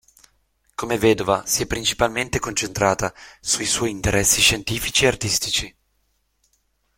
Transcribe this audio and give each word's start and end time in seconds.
Come 0.73 0.97
vedova, 0.97 1.45
si 1.45 1.61
è 1.61 1.67
principalmente 1.67 2.39
concentrata 2.39 3.13
"sui 3.39 3.67
suoi 3.67 3.91
interessi 3.91 4.41
scientifici 4.41 5.03
e 5.03 5.07
artistici". 5.09 5.75